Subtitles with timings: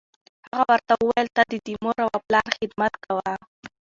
[0.55, 3.33] هغه ورته وویل: ته دې د مور و پلار خدمت کوه.